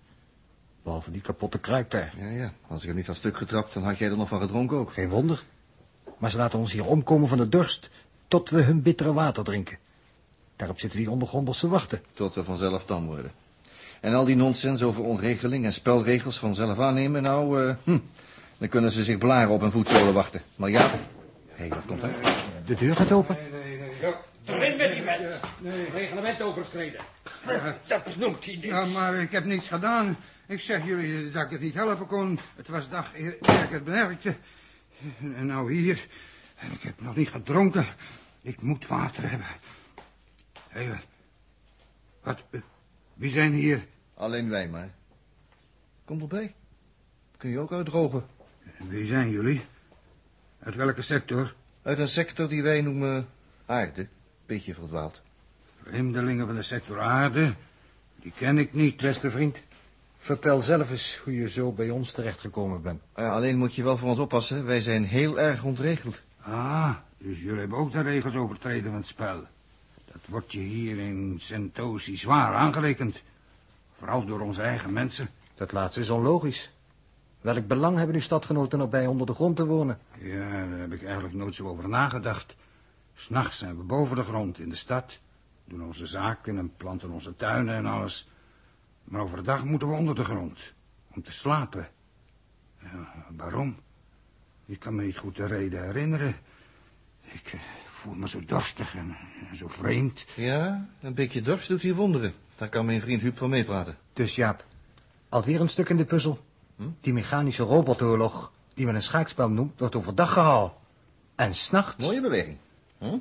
[0.83, 2.15] Behalve die kapotte kruik daar.
[2.17, 2.53] Ja, ja.
[2.67, 4.93] Als ik hem niet had stuk getrapt, dan had jij er nog van gedronken ook.
[4.93, 5.45] Geen wonder.
[6.19, 7.91] Maar ze laten ons hier omkomen van de dorst...
[8.29, 9.79] tot we hun bittere water drinken.
[10.57, 12.03] Daarop zitten die ondergronders te wachten.
[12.13, 13.33] Tot we vanzelf tam worden.
[14.01, 17.99] En al die nonsens over onregeling en spelregels vanzelf aannemen, nou, uh, hm,
[18.59, 20.43] dan kunnen ze zich blaren op een voetzolen wachten.
[20.57, 20.97] Maar ja, hé,
[21.55, 22.11] hey, wat komt er?
[22.67, 23.39] De deur gaat open.
[24.45, 25.41] Erin met die vent.
[25.61, 27.01] Nee, reglement overschreden.
[27.87, 28.65] Dat noemt hij niet.
[28.65, 30.17] Ja, maar ik heb niets gedaan.
[30.47, 32.39] Ik zeg jullie dat ik het niet helpen kon.
[32.57, 34.37] Het was dag eer ik het bemerkte.
[35.35, 36.07] En nou hier.
[36.57, 37.85] En ik heb nog niet gedronken.
[38.43, 39.47] Ik moet water hebben.
[40.69, 41.01] Hé, hey,
[42.23, 42.43] wat?
[43.21, 43.87] Wie zijn hier?
[44.15, 44.91] Alleen wij maar.
[46.05, 46.55] Kom erbij.
[47.37, 48.27] Kun je ook uitdrogen.
[48.89, 49.61] Wie zijn jullie?
[50.59, 51.55] Uit welke sector?
[51.83, 53.29] Uit een sector die wij noemen
[53.67, 54.09] aarde.
[54.47, 55.23] Beetje verdwaald.
[55.83, 57.55] Vreemdelingen van de sector aarde?
[58.17, 58.97] Die ken ik niet.
[58.97, 59.63] Beste vriend,
[60.19, 63.03] vertel zelf eens hoe je zo bij ons terechtgekomen bent.
[63.17, 64.67] Uh, alleen moet je wel voor ons oppassen.
[64.67, 66.23] Wij zijn heel erg ontregeld.
[66.41, 69.47] Ah, dus jullie hebben ook de regels overtreden van het spel.
[70.31, 73.23] Wordt je hier in Sentosi zwaar aangerekend.
[73.93, 75.29] Vooral door onze eigen mensen.
[75.55, 76.73] Dat laatste is onlogisch.
[77.41, 79.99] Welk belang hebben uw stadgenoten erbij onder de grond te wonen?
[80.19, 82.57] Ja, daar heb ik eigenlijk nooit zo over nagedacht.
[83.15, 85.21] S'nachts zijn we boven de grond in de stad.
[85.65, 88.29] Doen onze zaken en planten onze tuinen en alles.
[89.05, 90.73] Maar overdag moeten we onder de grond.
[91.15, 91.89] Om te slapen.
[92.83, 93.77] Ja, waarom?
[94.67, 96.37] Ik kan me niet goed de reden herinneren.
[97.23, 97.61] Ik uh,
[98.01, 99.17] voel me zo dorstig en,
[99.51, 100.27] en, zo vreemd.
[100.35, 102.35] Ja, een beetje dorst doet hier wonderen.
[102.57, 103.97] Daar kan mijn vriend Huub van meepraten.
[104.13, 104.65] Dus Jaap,
[105.29, 106.45] alweer een stuk in de puzzel.
[106.77, 106.83] Hm?
[107.01, 110.73] Die mechanische robotoorlog, die men een schaakspel noemt, wordt overdag gehaald.
[111.35, 112.05] En s'nachts...
[112.05, 112.57] Mooie beweging.
[112.99, 113.17] Hm?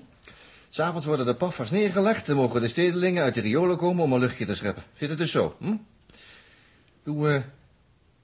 [0.70, 4.20] S'avonds worden de paffers neergelegd en mogen de stedelingen uit de riolen komen om een
[4.20, 4.84] luchtje te scheppen.
[4.94, 5.76] Zit het dus zo, hm?
[7.04, 7.42] Hoe, uh,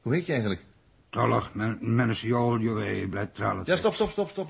[0.02, 0.64] hoe heet je eigenlijk?
[1.10, 3.68] Tollig, men, mensiol, juwe, blijft trouwens.
[3.68, 4.50] Ja, stop, stop, stop, stop.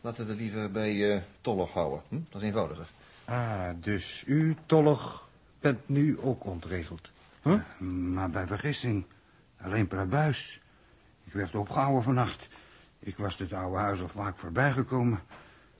[0.00, 2.02] Laten we het liever bij uh, Tollig houden.
[2.08, 2.20] Hm?
[2.30, 2.86] Dat is eenvoudiger.
[3.24, 5.28] Ah, dus u, Tollig,
[5.60, 7.10] bent nu ook ontregeld.
[7.42, 7.52] Huh?
[7.52, 9.04] Ja, maar bij vergissing.
[9.60, 10.60] Alleen per buis.
[11.24, 12.48] Ik werd opgehouden vannacht.
[12.98, 15.20] Ik was dit oude huis al vaak voorbijgekomen.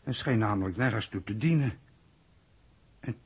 [0.03, 1.79] Het scheen namelijk nergens toe te dienen.
[3.01, 3.17] En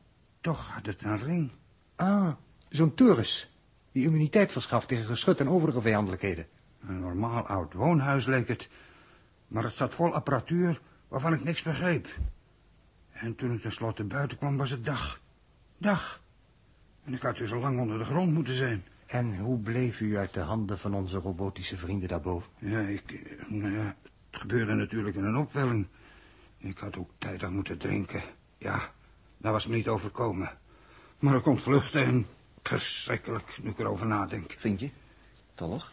[0.41, 1.51] toch had het een ring.
[1.97, 2.33] Ah,
[2.69, 3.51] zo'n turris.
[3.93, 6.47] Die immuniteit verschaft tegen geschut en overige vijandelijkheden.
[6.87, 8.69] Een normaal oud woonhuis leek het.
[9.53, 12.09] Maar het zat vol apparatuur waarvan ik niks begreep.
[13.11, 15.21] En toen ik tenslotte buiten kwam was het dag.
[15.79, 16.23] Dag.
[17.05, 18.85] En ik had dus al lang onder de grond moeten zijn.
[19.07, 22.51] En hoe bleef u uit de handen van onze robotische vrienden daarboven?
[22.59, 23.37] Ja, ik...
[23.49, 23.97] Nou ja,
[24.31, 25.87] het gebeurde natuurlijk in een opwelling.
[26.59, 28.23] Ik had ook tijdig moeten drinken.
[28.59, 28.93] Ja,
[29.38, 30.51] daar was me niet overkomen.
[31.19, 32.27] Maar ik ontvluchtte en
[32.62, 34.55] verschrikkelijk nu ik erover nadenk.
[34.59, 34.91] Vind je?
[35.55, 35.93] Tollig.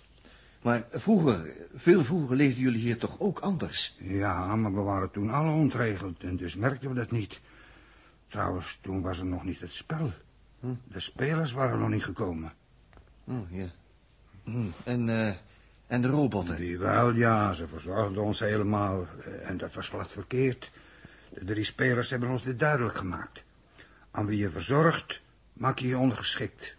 [0.61, 3.95] Maar vroeger, veel vroeger leefden jullie hier toch ook anders?
[3.99, 7.41] Ja, maar we waren toen alle ontregeld en dus merkten we dat niet.
[8.27, 10.11] Trouwens, toen was er nog niet het spel.
[10.59, 10.73] Hm?
[10.83, 12.53] De spelers waren nog niet gekomen.
[13.23, 13.67] Oh, ja.
[14.43, 14.69] Hm.
[14.83, 15.33] En, uh,
[15.87, 16.57] en de robotten?
[16.57, 17.53] Die wel, ja.
[17.53, 19.07] Ze verzorgden ons helemaal.
[19.41, 20.71] En dat was glad verkeerd.
[21.33, 23.43] De drie spelers hebben ons dit duidelijk gemaakt.
[24.11, 25.21] Aan wie je verzorgt,
[25.53, 26.75] maak je je ondergeschikt.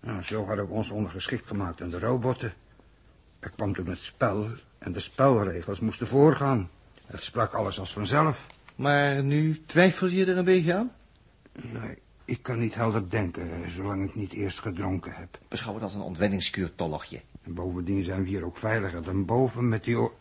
[0.00, 2.52] Nou, zo hadden we ons ondergeschikt gemaakt aan de robotten.
[3.44, 6.70] Er kwam toen het spel en de spelregels moesten voorgaan.
[7.06, 8.46] Het sprak alles als vanzelf.
[8.76, 10.92] Maar nu twijfel je er een beetje aan?
[11.62, 15.38] Nee, Ik kan niet helder denken, zolang ik niet eerst gedronken heb.
[15.48, 17.20] Beschouw het als een ontwenningskuur, Tollogje.
[17.42, 19.98] En bovendien zijn we hier ook veiliger dan boven met die...
[19.98, 20.14] oor-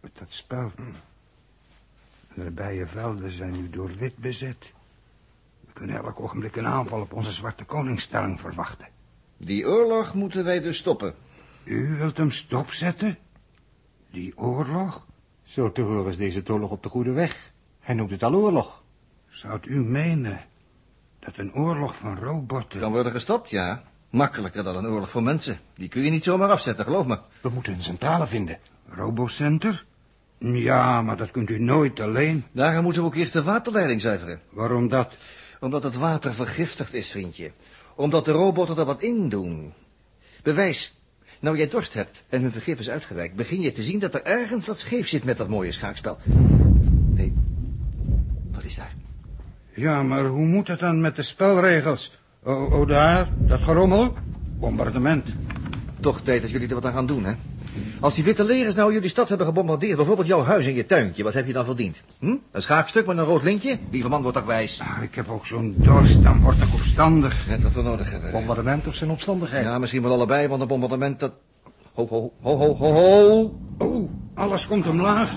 [0.00, 0.72] Met dat spel.
[0.76, 4.72] En de bijenvelden zijn nu door wit bezet.
[5.66, 8.88] We kunnen elk ogenblik een aanval op onze zwarte koningsstelling verwachten.
[9.36, 11.14] Die oorlog moeten wij dus stoppen.
[11.64, 13.18] U wilt hem stopzetten?
[14.10, 15.06] Die oorlog?
[15.42, 17.52] Zo te horen is deze oorlog op de goede weg.
[17.80, 18.82] Hij noemt het al oorlog.
[19.28, 20.44] Zou u menen
[21.18, 22.80] dat een oorlog van robotten...
[22.80, 23.82] Kan worden gestopt, ja.
[24.10, 25.58] Makkelijker dan een oorlog voor mensen.
[25.74, 27.18] Die kun je niet zomaar afzetten, geloof me.
[27.40, 28.58] We moeten een centrale vinden.
[28.88, 29.84] Robocenter?
[30.38, 32.44] Ja, maar dat kunt u nooit alleen.
[32.52, 34.40] Daarom moeten we ook eerst de waterleiding zuiveren.
[34.50, 35.16] Waarom dat?
[35.60, 37.52] Omdat het water vergiftigd is, vriendje.
[37.94, 39.72] Omdat de robotten er wat in doen.
[40.42, 40.98] Bewijs.
[41.44, 43.34] Nou jij dorst hebt en hun vergif is uitgewerkt...
[43.34, 46.18] begin je te zien dat er ergens wat scheef zit met dat mooie schaakspel.
[47.14, 47.32] Nee,
[48.52, 48.94] wat is daar?
[49.74, 52.18] Ja, maar hoe moet het dan met de spelregels?
[52.42, 54.14] Oh, oh daar, dat gerommel?
[54.58, 55.34] Bombardement.
[56.00, 57.32] Toch tijd dat jullie er wat aan gaan doen, hè?
[58.00, 59.96] Als die witte legers nou jullie stad hebben gebombardeerd...
[59.96, 62.02] bijvoorbeeld jouw huis en je tuintje, wat heb je dan verdiend?
[62.18, 62.36] Hm?
[62.50, 63.78] Een schaakstuk met een rood lintje?
[63.90, 64.80] Lieve man wordt toch wijs?
[64.80, 67.46] Ah, ik heb ook zo'n dorst, dan word ik opstandig.
[67.48, 68.32] Net wat we nodig hebben.
[68.32, 69.64] Bombardement of zijn opstandigheid.
[69.64, 71.32] Ja, misschien wel allebei, want een bombardement dat...
[71.94, 73.58] Ho, ho, ho, ho, ho, ho.
[73.78, 75.32] Oh, alles komt omlaag.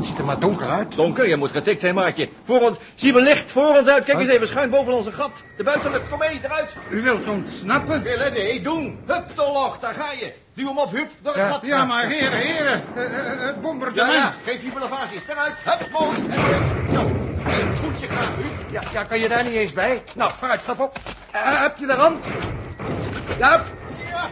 [0.00, 0.94] Het ziet er maar donker uit.
[0.94, 2.28] Donker, je moet getikt zijn, maatje.
[2.42, 4.04] Voor ons, zien we licht voor ons uit.
[4.04, 5.44] Kijk eens even, schuin boven onze gat.
[5.56, 6.76] De buitenlucht, kom mee, eruit.
[6.88, 8.02] U wilt ontsnappen?
[8.02, 8.98] Nee, nee, doen.
[9.06, 10.32] Hup, Tolloch, daar ga je.
[10.54, 11.66] Duw hem op, hup, door het gat.
[11.66, 14.12] Ja, maar heren, heren, eh, eh, het Ja, bombardement.
[14.12, 15.54] ja, geef die belevaties, eruit.
[15.64, 16.16] Hup, mooi.
[16.92, 17.00] Zo,
[17.44, 18.72] een voetje graag, u.
[18.72, 20.02] Ja, ja, kan je daar niet eens bij?
[20.14, 20.98] Nou, vooruit, stap op.
[21.30, 22.26] Eh, heb je de rand?
[23.38, 23.64] Ja, hup.
[24.10, 24.28] Ja.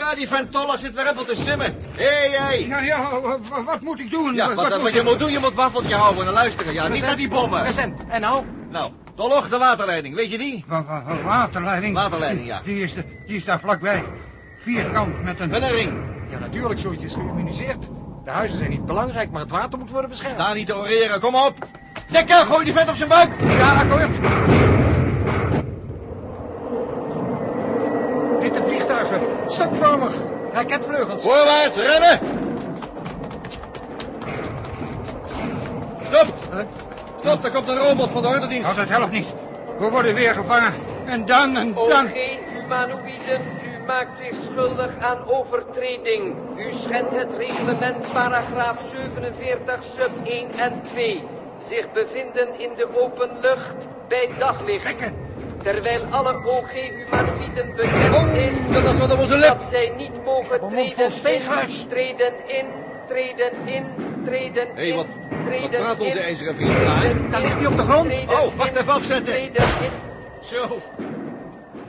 [0.00, 1.76] Ja, die vent Tolloch zit weer helemaal te simmen.
[1.96, 2.36] Hé, hey, hé.
[2.38, 2.66] Hey.
[2.66, 4.34] Ja, ja, wa- wa- wat moet ik doen?
[4.34, 6.72] Ja, wat, wat, moet je moet doen, je moet waffeltje houden en luisteren.
[6.72, 7.62] Ja, niet naar die bommen.
[7.62, 8.00] Present.
[8.08, 8.44] En nou?
[8.70, 10.64] Nou, Tolloch, de waterleiding, weet je die?
[10.66, 11.94] Wa- wa- wa- waterleiding?
[11.94, 12.60] Waterleiding, ja.
[12.64, 14.04] Die is, de, die is daar vlakbij.
[14.58, 15.50] Vierkant met een...
[15.50, 15.92] Met een ring.
[16.30, 17.88] Ja, natuurlijk, zoiets is geïmmuniseerd.
[18.24, 20.34] De huizen zijn niet belangrijk, maar het water moet worden beschermd.
[20.34, 21.54] Sta niet te oreren, kom op.
[22.10, 23.32] Dekker, gooi die vent op zijn buik.
[23.40, 24.10] Ja, akkoord.
[28.40, 30.14] Witte vliegtuigen, stokvormig,
[30.52, 31.22] raketvleugels.
[31.22, 32.18] Voorwaarts, rennen.
[36.02, 36.26] Stop.
[36.52, 36.64] Huh?
[37.20, 38.68] Stop, daar komt een robot van de ordendienst.
[38.70, 39.34] Oh, dat helpt niet.
[39.78, 40.72] We worden weer gevangen.
[41.06, 42.06] En dan, en dan...
[42.06, 46.34] O geen humanoïden, u maakt zich schuldig aan overtreding.
[46.56, 51.24] U schendt het reglement paragraaf 47 sub 1 en 2.
[51.68, 53.74] Zich bevinden in de open lucht
[54.08, 54.84] bij daglicht.
[54.84, 55.12] Lekker.
[55.62, 59.48] Terwijl alle OG-humanoïden bekend Oh, is dat was wat op onze lip.
[59.48, 62.66] dat zij niet mogen treden in, treden in,
[63.08, 63.84] treden in,
[64.24, 65.06] treden in, Hé, wat-
[65.46, 66.70] treden wat praat onze in, ijzeren vriend?
[66.74, 68.14] treden Daar in, ligt hij op de grond.
[68.14, 69.32] treden Oh, wacht in, even afzetten.
[69.32, 69.90] treden in.
[70.40, 70.66] Zo.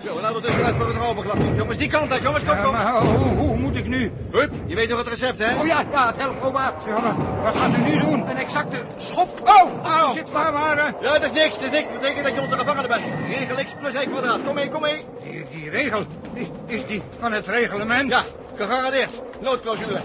[0.03, 1.77] Zo, en dus vanuit voor het komt, jongens.
[1.77, 2.71] Die kant uit, jongens, kom, Ja, kom.
[2.71, 4.11] maar hoe, hoe moet ik nu?
[4.31, 5.59] Hup, je weet nog het recept, hè?
[5.59, 6.83] Oh ja, ja, het helprobaat.
[6.87, 8.29] Ja, maar wat gaat u nu doen?
[8.29, 9.41] Een exacte schop.
[9.43, 10.95] Oh, Au, zit waar waren?
[11.01, 11.87] Ja, dat is niks, dat is niks.
[11.87, 13.01] Dat betekent dat je onze gevangene bent.
[13.37, 14.39] Regel x plus 1 kwadraat.
[14.45, 15.05] Kom mee, kom mee.
[15.23, 18.09] Die, die regel, is, is die van het reglement?
[18.11, 18.23] Ja,
[18.55, 19.21] gegarandeerd.
[19.41, 19.99] Noodclausule.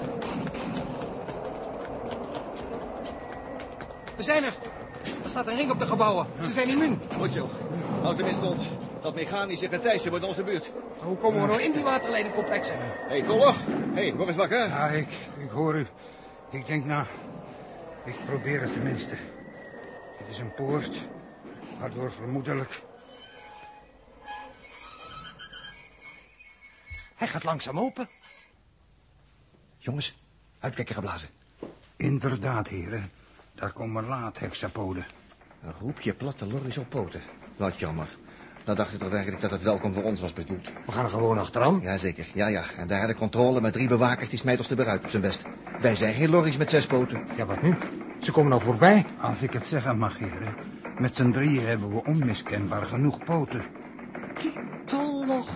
[4.16, 4.52] We zijn er.
[5.22, 6.26] Er staat een ring op de gebouwen.
[6.42, 7.00] Ze zijn immuun.
[7.18, 7.48] Goed zo.
[8.02, 8.64] Houd tenminste ons.
[9.06, 10.70] Dat mechanische getijzen wordt onze buurt.
[10.98, 12.76] Hoe komen we nou in die waterleidingcomplexen?
[12.78, 13.56] Hé, hey, Tolloch.
[13.66, 14.58] Hé, hey, word eens wakker.
[14.58, 15.86] Ja, ik, ik hoor u.
[16.50, 17.06] Ik denk nou,
[18.04, 19.14] ik probeer het tenminste.
[20.18, 21.08] Het is een poort,
[21.78, 22.82] waardoor vermoedelijk...
[27.14, 28.08] Hij gaat langzaam open.
[29.78, 30.18] Jongens,
[30.60, 31.28] uitkijken geblazen.
[31.96, 33.10] Inderdaad, heren.
[33.54, 35.06] Daar komen laatexapoden.
[35.62, 37.22] Een groepje platte lorries op poten.
[37.56, 38.08] Wat jammer.
[38.66, 40.72] Nou dacht ik toch eigenlijk dat het welkom voor ons was bedoeld.
[40.87, 41.81] We gaan er gewoon achteraan.
[41.83, 42.62] Jazeker, ja, ja.
[42.76, 45.22] En daar de controle met drie bewakers die smijt ons er weer uit op zijn
[45.22, 45.44] best.
[45.81, 47.24] Wij zijn geen lorries met zes poten.
[47.37, 47.76] Ja, wat nu?
[48.20, 49.05] Ze komen nou voorbij.
[49.20, 50.55] Als ik het zeggen mag, heren.
[50.98, 53.64] Met z'n drieën hebben we onmiskenbaar genoeg poten.
[54.85, 55.48] Tolloch,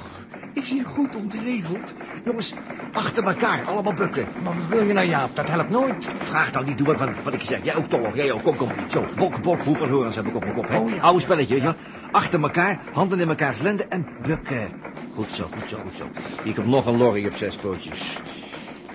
[0.54, 1.94] is hier goed ontregeld?
[2.24, 2.54] Jongens,
[2.92, 4.26] achter elkaar, allemaal bukken.
[4.42, 5.36] Maar wat wil je nou, Jaap?
[5.36, 6.06] Dat helpt nooit.
[6.18, 7.64] Vraag nou niet, doe wat, wat, wat ik zeg.
[7.64, 8.42] Jij ook, Tolloch, jij ook.
[8.42, 8.68] Kom, kom.
[8.88, 10.78] Zo, bok, bok, hoeveel horens heb ik op mijn kop, hè?
[10.78, 11.00] Oh, ja.
[11.00, 11.99] Oude spelletje, weet je wel.
[12.12, 14.72] Achter elkaar, handen in elkaars lenden en bukken.
[15.14, 16.04] Goed zo, goed zo, goed zo.
[16.42, 18.16] Hier komt nog een lorry op zes pootjes.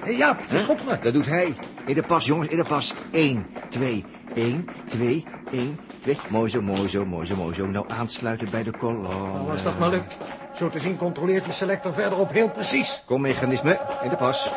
[0.04, 0.60] Hé, Jaap, Hè?
[0.60, 1.00] schop me.
[1.00, 1.56] Dat doet hij.
[1.86, 2.94] In de pas, jongens, in de pas.
[3.12, 6.18] 1, 2, 1, 2, 1, 2.
[6.30, 7.66] Mooi zo, mooi zo, mooi zo, mooi zo.
[7.68, 9.08] Nou aansluiten bij de kolonne.
[9.08, 10.18] Nou, als dat maar lukt.
[10.54, 13.04] Zo te zien controleert die selector verderop heel precies.
[13.06, 14.52] Kom, mechanisme, in de pas.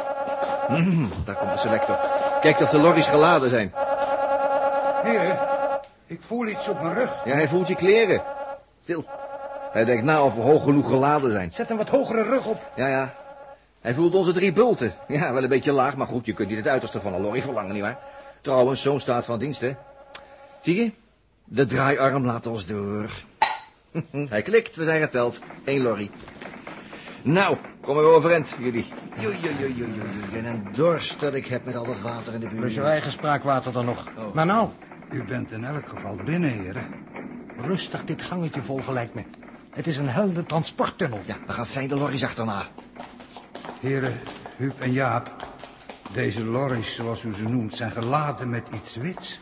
[0.68, 1.96] Hmm, daar komt de selector.
[2.40, 3.72] Kijk of de lorries geladen zijn.
[5.02, 5.38] Heren,
[6.06, 7.12] Ik voel iets op mijn rug.
[7.24, 8.22] Ja, hij voelt je kleren.
[8.88, 9.04] Stil.
[9.72, 11.52] Hij denkt na of we hoog genoeg geladen zijn.
[11.52, 12.72] Zet een wat hogere rug op.
[12.76, 13.14] Ja, ja.
[13.80, 14.92] Hij voelt onze drie bulten.
[15.08, 17.42] Ja, wel een beetje laag, maar goed, je kunt niet het uiterste van een lorry
[17.42, 17.98] verlangen, nietwaar?
[18.40, 19.74] Trouwens, zo'n staat van dienst, hè.
[20.60, 20.92] Zie je?
[21.44, 23.10] De draaiarm laat ons door.
[24.28, 25.40] Hij klikt, we zijn geteld.
[25.64, 26.10] Eén lorry.
[27.22, 28.86] Nou, kom er overend, jullie.
[29.18, 30.00] Joei, joei, joei.
[30.34, 32.60] En een dorst dat ik heb met al dat water in de buurt.
[32.60, 34.08] Plus je eigen spraakwater dan nog.
[34.32, 34.68] Maar nou,
[35.10, 36.86] U bent in elk geval binnen, heren.
[37.60, 39.22] Rustig dit gangetje volgen lijkt me.
[39.70, 41.20] Het is een helder transporttunnel.
[41.26, 42.62] Ja, we gaan fijn de lorries achterna.
[43.80, 44.18] Heren,
[44.56, 45.46] Huub en Jaap.
[46.12, 49.38] Deze lorries, zoals u ze noemt, zijn geladen met iets wits.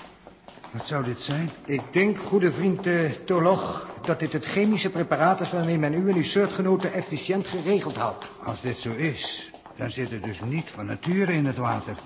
[0.72, 1.50] Wat zou dit zijn?
[1.64, 6.08] Ik denk, goede vriend uh, Tolog, dat dit het chemische preparaat is waarmee men u
[6.08, 8.30] en uw soortgenoten efficiënt geregeld houdt.
[8.44, 11.96] Als dit zo is, dan zit het dus niet van nature in het water.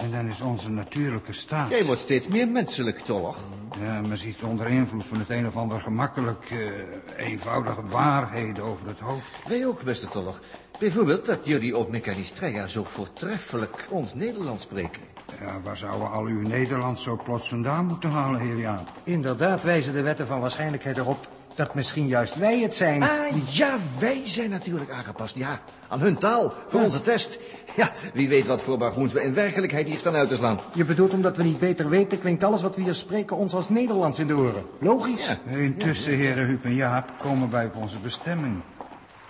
[0.00, 1.70] En dan is onze natuurlijke staat...
[1.70, 3.36] Jij wordt steeds meer menselijk, toch?
[3.80, 6.50] Ja, men ziet onder invloed van het een of ander gemakkelijk...
[6.50, 9.32] eh, eenvoudige waarheden over het hoofd.
[9.48, 10.42] Wij ook, beste Tollig.
[10.78, 15.02] Bijvoorbeeld dat jullie op Mechanistreia zo voortreffelijk ons Nederlands spreken.
[15.40, 18.88] Ja, waar zouden al uw Nederlands zo plots vandaan moeten halen, heer Jaap?
[19.04, 23.02] Inderdaad wijzen de wetten van waarschijnlijkheid erop dat misschien juist wij het zijn.
[23.02, 23.08] Ah,
[23.48, 25.60] ja, wij zijn natuurlijk aangepast, ja.
[25.88, 27.38] Aan hun taal, voor onze test.
[27.76, 30.60] Ja, wie weet wat voor bagoens we in werkelijkheid hier staan uit te slaan.
[30.74, 33.68] Je bedoelt omdat we niet beter weten, klinkt alles wat we hier spreken ons als
[33.68, 34.64] Nederlands in de oren.
[34.80, 35.26] Logisch.
[35.26, 35.56] Ja.
[35.56, 38.60] Intussen, heren Huub en Jaap, komen wij op onze bestemming.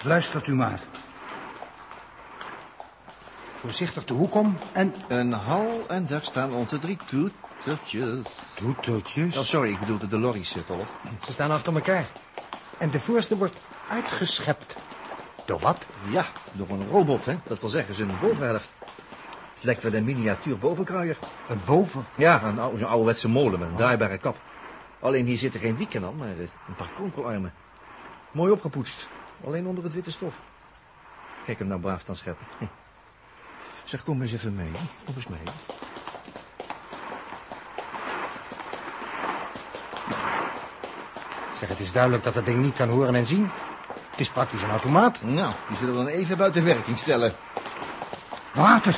[0.03, 0.81] Luistert u maar.
[3.55, 4.95] Voorzichtig de hoek om en...
[5.09, 6.99] Een hal en daar staan onze drie
[7.61, 8.27] toetertjes.
[8.55, 9.37] Toeteltjes?
[9.37, 10.89] Oh, sorry, ik bedoelde de lorries, Tollig.
[11.25, 12.07] Ze staan achter elkaar.
[12.79, 13.57] En de voorste wordt
[13.91, 14.77] uitgeschept.
[15.45, 15.87] Door wat?
[16.11, 17.37] Ja, door een robot, hè.
[17.45, 18.75] Dat wil zeggen, zijn bovenhelft.
[19.55, 21.19] Het lijkt wel een miniatuur bovenkruier.
[21.49, 22.05] Een boven.
[22.15, 24.37] Ja, een ou- zo'n ouderwetse molen met een draaibare kap.
[25.01, 27.53] Alleen hier zitten geen wieken aan, maar eh, een paar kronkelarmen.
[28.33, 29.09] Mooi opgepoetst.
[29.45, 30.41] Alleen onder het witte stof.
[31.45, 32.47] Kijk hem nou braaf dan scheppen.
[33.85, 34.71] Zeg, kom eens even mee.
[35.05, 35.41] Kom eens mee.
[41.61, 43.51] Zeg, het is duidelijk dat dat ding niet kan horen en zien.
[44.11, 45.23] Het is praktisch een automaat.
[45.23, 47.35] Nou, die zullen we dan even buiten werking stellen.
[48.53, 48.95] Water!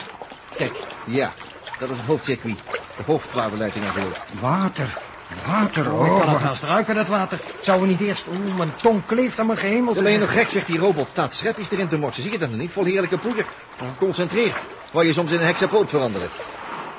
[0.57, 0.73] Kijk,
[1.05, 1.33] ja,
[1.79, 2.59] dat is het hoofdcircuit.
[2.97, 4.17] De hoofdwaterleiding natuurlijk.
[4.41, 4.99] Water!
[5.47, 6.19] Water, Oh, ik oh.
[6.19, 7.39] kan het wat- haast ruiken, dat water.
[7.61, 8.27] Zouden we niet eerst...
[8.29, 9.95] Oeh, mijn tong kleeft aan mijn gehemel.
[9.95, 11.09] Ben je nog gek, zegt die robot.
[11.09, 12.23] Staat schepjes erin te morsen.
[12.23, 12.71] Zie je dat nog niet?
[12.73, 13.45] Vol heerlijke poeder.
[13.79, 14.57] Geconcentreerd.
[14.91, 16.29] Waar je soms in een hexapoot veranderen.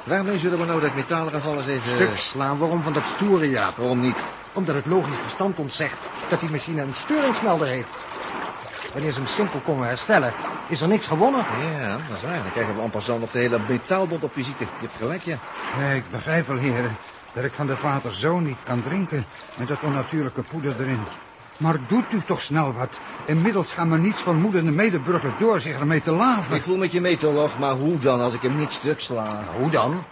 [0.04, 1.90] Waarmee zullen we nou dat metalen geval eens even...
[1.90, 3.78] Stuk slaan, waarom van dat stoere, Jaap?
[3.78, 4.18] Waarom niet?
[4.54, 5.98] Omdat het logisch verstand ons zegt
[6.30, 7.90] dat die machine een steringsmelder heeft.
[8.94, 10.34] Wanneer ze hem simpel konden herstellen,
[10.68, 11.46] is er niks gewonnen.
[11.80, 12.42] Ja, dat is waar.
[12.42, 14.64] Dan krijgen we en passant nog de hele metaalbond op visite.
[14.64, 15.38] Je hebt gelijk, ja.
[15.78, 16.96] Ja, ik begrijp wel, heren,
[17.34, 19.26] dat ik van dat water zo niet kan drinken...
[19.58, 21.04] met dat onnatuurlijke poeder erin.
[21.58, 23.00] Maar doet u toch snel wat.
[23.26, 26.56] Inmiddels gaan mijn niets vermoedende medeburgers door zich ermee te laven.
[26.56, 29.44] Ik voel met je mee, Tolog, maar hoe dan als ik hem niet stuk sla?
[29.58, 30.04] Hoe dan?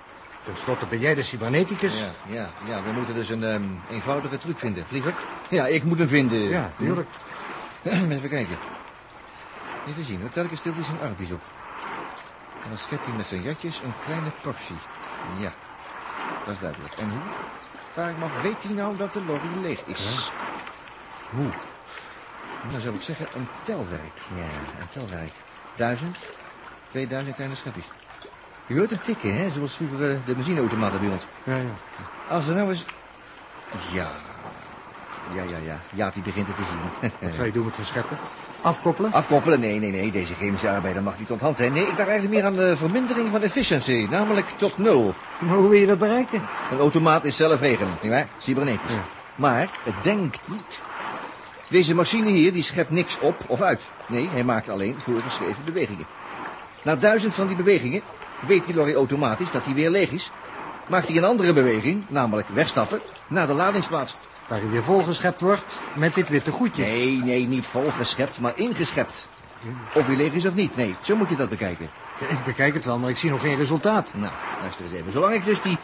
[0.43, 1.99] Ten slotte ben jij de cyberneticus.
[1.99, 4.86] Ja, ja, ja, we moeten dus een ehm, eenvoudige truc vinden.
[4.89, 5.15] Liever?
[5.49, 6.39] Ja, ik moet hem vinden.
[6.39, 7.08] Ja, tuurlijk.
[7.84, 8.58] Even kijken.
[9.86, 10.30] Even zien, hoor.
[10.30, 11.41] telkens stilt hij zijn armpjes op.
[12.63, 14.77] En dan schept hij met zijn jatjes een kleine portie.
[15.38, 15.54] Ja,
[16.43, 16.93] dat is duidelijk.
[16.93, 17.21] En hoe?
[17.91, 20.34] Vraag ik me af, weet hij nou dat de lorry leeg is?
[21.30, 21.49] Hoe?
[22.62, 24.19] Nou zou ik zeggen een telwerk.
[24.36, 25.34] Ja, een telwerk.
[25.75, 26.17] Duizend,
[26.89, 27.86] tweeduizend kleine schepjes.
[28.72, 29.50] Je hoort het tikken, hè?
[29.50, 31.26] Zoals vroeger eh, de benzineautomaten bij ons.
[31.44, 31.76] Ja, ja.
[32.36, 32.86] Als er nou eens...
[33.94, 34.12] Ja,
[35.36, 35.80] ja, ja, ja.
[35.94, 37.12] Jaapie begint het te zien.
[37.30, 38.18] Wat ga je doen met zijn scheppen?
[38.62, 39.12] Afkoppelen?
[39.12, 39.60] Afkoppelen?
[39.60, 40.12] Nee, nee, nee.
[40.12, 41.74] Deze chemische arbeider mag niet onthand zijn.
[41.74, 44.10] Nee, ik dacht eigenlijk meer aan de vermindering van efficiëntie.
[44.10, 45.13] Namelijk tot nul.
[45.40, 46.42] Maar hoe wil je dat bereiken?
[46.72, 48.28] Een automaat is zelfregelend, nietwaar?
[48.38, 48.94] Cybernetisch.
[48.94, 49.06] Ja.
[49.36, 50.82] Maar het denkt niet.
[51.67, 53.82] Deze machine hier, die schept niks op of uit.
[54.08, 56.06] Nee, hij maakt alleen voorgeschreven bewegingen.
[56.82, 58.02] Na duizend van die bewegingen
[58.42, 60.31] weet die lorry automatisch dat hij weer leeg is.
[60.89, 64.15] Maakt hij een andere beweging, namelijk wegstappen, naar de ladingsplaats.
[64.48, 66.85] Waar hij weer volgeschept wordt met dit witte goedje.
[66.85, 69.27] Nee, nee, niet volgeschept, maar ingeschept.
[69.94, 70.75] Of hij leeg is of niet.
[70.75, 71.89] Nee, zo moet je dat bekijken.
[72.29, 74.10] Ik bekijk het wel, maar ik zie nog geen resultaat.
[74.13, 75.12] Nou, luister eens even.
[75.12, 75.77] Zolang ik dus die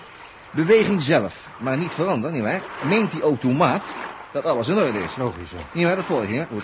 [0.51, 3.84] beweging zelf maar niet verander, nietwaar, meent die automaat
[4.32, 5.16] dat alles in orde is.
[5.16, 5.58] Logisch, ja.
[5.72, 6.45] Nietwaar, dat volg je, hè?
[6.45, 6.64] Goed.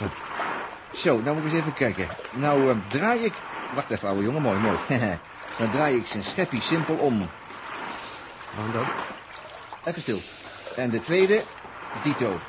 [0.94, 2.08] Zo, nou moet ik eens even kijken.
[2.32, 3.34] Nou eh, draai ik...
[3.74, 4.78] Wacht even, ouwe jongen, mooi, mooi.
[5.58, 7.30] dan draai ik zijn scheppie simpel om.
[8.56, 8.86] Waarom dan?
[9.86, 10.22] Even stil.
[10.76, 11.42] En de tweede,
[12.04, 12.40] dito.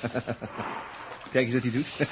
[1.32, 1.88] Kijk eens wat hij doet.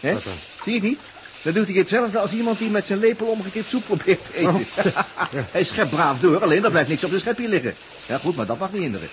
[0.00, 0.12] Hè?
[0.12, 0.38] Wat dan?
[0.62, 1.00] Zie je het niet?
[1.42, 4.66] Dan doet hij hetzelfde als iemand die met zijn lepel omgekeerd soep probeert te eten.
[5.52, 7.74] hij schept braaf door, alleen er blijft niks op zijn schepje liggen.
[8.06, 9.08] Ja goed, maar dat mag niet hinderen.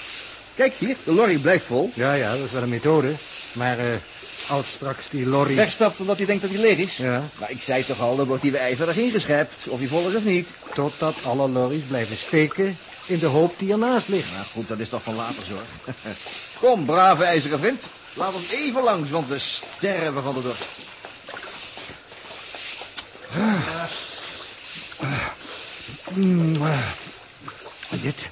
[0.55, 1.91] Kijk hier, de lorry blijft vol.
[1.95, 3.17] Ja, ja, dat is wel een methode.
[3.53, 3.95] Maar eh,
[4.47, 5.55] als straks die lorry...
[5.55, 6.97] Wegstapt omdat hij denkt dat hij leeg is.
[6.97, 7.29] Ja.
[7.39, 9.67] Maar ik zei toch al, dan wordt hij weer ijverig ingeschept.
[9.67, 10.53] Of hij vol is of niet.
[10.73, 12.77] Totdat alle lorries blijven steken
[13.07, 14.31] in de hoop die ernaast ligt.
[14.31, 15.67] Nou goed, dat is toch van later zorg.
[16.59, 17.89] Kom, brave ijzeren vriend.
[18.13, 20.67] Laat ons even langs, want we sterven van de dorst.
[26.49, 28.29] Eh, dit,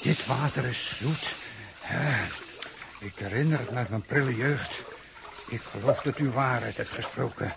[0.00, 1.36] dit water is zoet.
[1.82, 2.22] Eh,
[2.98, 4.82] ik herinner het met mijn prille jeugd.
[5.46, 7.54] Ik geloof dat u waarheid hebt gesproken.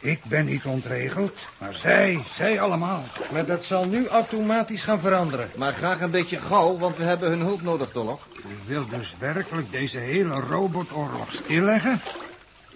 [0.00, 3.02] Ik ben niet ontregeld, maar zij, zij allemaal.
[3.32, 5.50] Maar dat zal nu automatisch gaan veranderen.
[5.56, 8.26] Maar graag een beetje gauw, want we hebben hun hulp nodig, toch?
[8.36, 12.00] U wilt dus werkelijk deze hele robotoorlog stilleggen?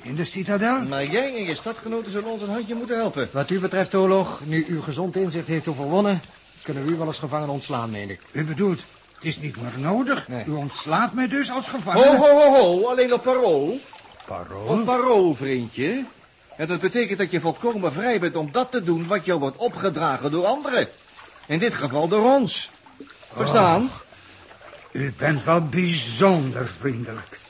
[0.02, 0.82] In de citadel?
[0.82, 3.28] Maar jij en je stadgenoten zullen ons een handje moeten helpen.
[3.32, 6.22] Wat u betreft, oorlog, nu uw gezond inzicht heeft overwonnen...
[6.62, 8.20] kunnen we u wel als gevangen ontslaan, meen ik.
[8.32, 8.80] U bedoelt,
[9.14, 10.28] het is niet meer nodig.
[10.28, 10.44] Nee.
[10.44, 12.06] U ontslaat mij dus als gevangene.
[12.06, 13.80] Ho, ho, ho, ho, alleen op parool.
[14.32, 14.66] Parool?
[14.66, 16.04] Op parool, vriendje.
[16.56, 19.56] En dat betekent dat je volkomen vrij bent om dat te doen wat jou wordt
[19.56, 20.88] opgedragen door anderen.
[21.46, 22.70] In dit geval door ons.
[23.34, 23.90] Verstaan?
[24.92, 27.41] U bent wel bijzonder vriendelijk.